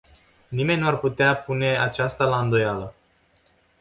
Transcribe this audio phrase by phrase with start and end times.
[0.49, 2.93] Nimeni nu ar putea pune aceasta la îndoială.